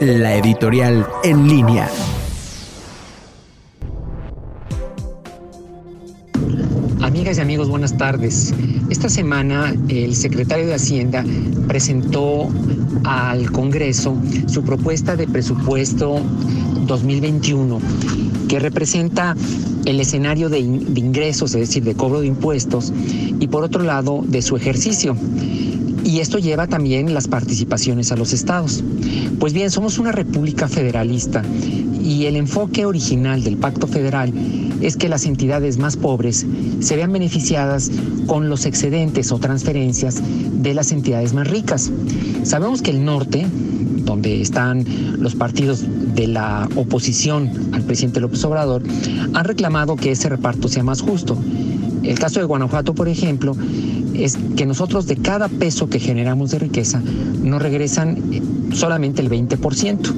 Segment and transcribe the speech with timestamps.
[0.00, 1.88] la editorial en línea.
[7.00, 8.54] Amigas y amigos, buenas tardes.
[8.90, 11.24] Esta semana el secretario de Hacienda
[11.66, 12.48] presentó
[13.04, 14.16] al Congreso
[14.46, 16.20] su propuesta de presupuesto
[16.86, 17.80] 2021
[18.48, 19.34] que representa
[19.86, 22.92] el escenario de, ingresos, es decir, de cobro de impuestos,
[23.40, 25.16] y por otro lado de su ejercicio.
[26.04, 28.82] Y esto lleva también las participaciones a los estados.
[29.38, 31.42] Pues bien, somos una república federalista
[32.02, 34.32] y el enfoque original del pacto federal
[34.80, 36.44] es que las entidades más pobres
[36.80, 37.90] se vean beneficiadas
[38.26, 40.20] con los excedentes o transferencias
[40.52, 41.90] de las entidades más ricas.
[42.42, 43.46] Sabemos que el norte,
[44.04, 44.84] donde están
[45.18, 45.84] los partidos
[46.14, 48.82] de la oposición al presidente López Obrador,
[49.34, 51.38] han reclamado que ese reparto sea más justo.
[52.02, 53.56] El caso de Guanajuato, por ejemplo,
[54.14, 57.02] es que nosotros de cada peso que generamos de riqueza
[57.42, 60.12] nos regresan eh, solamente el 20%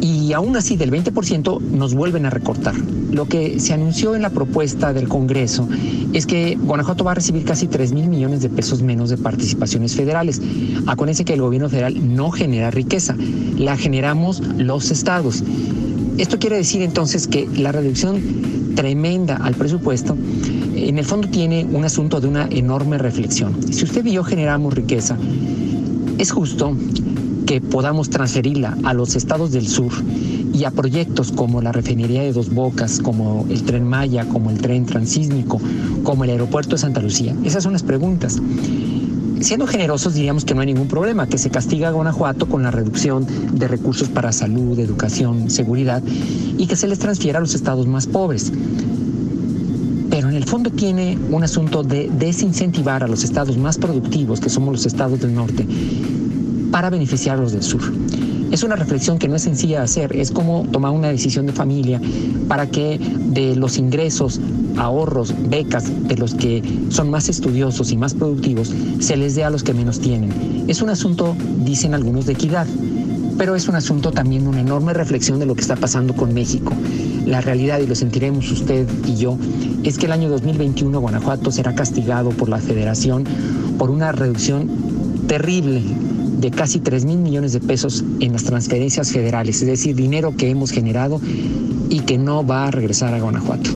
[0.00, 2.74] y aún así del 20% nos vuelven a recortar.
[3.12, 5.68] Lo que se anunció en la propuesta del Congreso
[6.12, 9.94] es que Guanajuato va a recibir casi 3 mil millones de pesos menos de participaciones
[9.94, 10.40] federales.
[10.86, 13.14] Acuérdense que el gobierno federal no genera riqueza,
[13.56, 15.44] la generamos los estados.
[16.18, 18.20] Esto quiere decir entonces que la reducción
[18.74, 20.16] tremenda al presupuesto
[20.88, 23.72] en el fondo tiene un asunto de una enorme reflexión.
[23.72, 25.16] Si usted y yo generamos riqueza,
[26.18, 26.76] es justo
[27.46, 29.92] que podamos transferirla a los estados del sur
[30.52, 34.58] y a proyectos como la refinería de Dos Bocas, como el tren Maya, como el
[34.58, 35.60] tren transísmico,
[36.02, 37.34] como el aeropuerto de Santa Lucía.
[37.44, 38.40] Esas son las preguntas.
[39.40, 42.70] Siendo generosos diríamos que no hay ningún problema, que se castiga a Guanajuato con la
[42.70, 46.02] reducción de recursos para salud, educación, seguridad
[46.58, 48.52] y que se les transfiera a los estados más pobres.
[50.22, 54.50] Pero en el fondo tiene un asunto de desincentivar a los estados más productivos, que
[54.50, 55.66] somos los estados del norte,
[56.70, 57.80] para beneficiar a los del sur.
[58.52, 61.52] Es una reflexión que no es sencilla de hacer, es como tomar una decisión de
[61.52, 62.00] familia
[62.46, 64.40] para que de los ingresos,
[64.76, 69.50] ahorros, becas de los que son más estudiosos y más productivos, se les dé a
[69.50, 70.66] los que menos tienen.
[70.68, 72.68] Es un asunto, dicen algunos, de equidad,
[73.38, 76.72] pero es un asunto también una enorme reflexión de lo que está pasando con México.
[77.26, 79.38] La realidad, y lo sentiremos usted y yo,
[79.84, 83.24] es que el año 2021 Guanajuato será castigado por la federación
[83.78, 84.68] por una reducción
[85.26, 85.82] terrible
[86.38, 90.50] de casi 3 mil millones de pesos en las transferencias federales, es decir, dinero que
[90.50, 91.20] hemos generado
[91.88, 93.70] y que no va a regresar a Guanajuato.